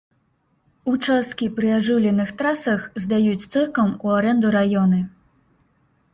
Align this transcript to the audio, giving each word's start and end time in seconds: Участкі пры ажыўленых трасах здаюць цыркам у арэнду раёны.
Участкі 0.93 1.49
пры 1.59 1.69
ажыўленых 1.79 2.29
трасах 2.39 2.81
здаюць 3.05 3.45
цыркам 3.53 3.93
у 4.09 4.17
арэнду 4.17 4.47
раёны. 4.59 4.99